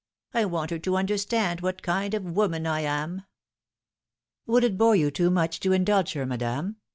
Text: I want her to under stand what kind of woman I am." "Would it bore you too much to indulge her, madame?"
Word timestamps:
I 0.33 0.45
want 0.45 0.71
her 0.71 0.79
to 0.79 0.95
under 0.97 1.15
stand 1.15 1.61
what 1.61 1.83
kind 1.83 2.15
of 2.15 2.23
woman 2.23 2.65
I 2.65 2.79
am." 2.79 3.21
"Would 4.47 4.63
it 4.63 4.75
bore 4.75 4.95
you 4.95 5.11
too 5.11 5.29
much 5.29 5.59
to 5.59 5.73
indulge 5.73 6.13
her, 6.13 6.25
madame?" 6.25 6.77